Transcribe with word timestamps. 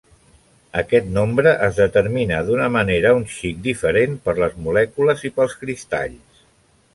Aquest 0.79 1.09
nombre 1.17 1.51
es 1.67 1.81
determina 1.81 2.39
d'una 2.47 2.69
manera 2.77 3.11
un 3.19 3.27
xic 3.35 3.61
diferent 3.69 4.17
per 4.25 4.35
les 4.41 4.57
molècules 4.69 5.23
i 5.31 5.33
pels 5.37 5.55
cristalls. 5.63 6.43